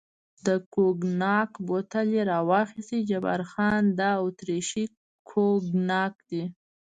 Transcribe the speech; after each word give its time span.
د 0.45 0.47
کوګناک 0.73 1.51
بوتل 1.67 2.07
یې 2.15 2.23
را 2.31 2.39
واخیست، 2.49 3.05
جبار 3.09 3.41
خان: 3.51 3.83
دا 3.99 4.11
اتریشي 4.25 4.85
کوګناک 5.29 6.13
دی. 6.29 6.43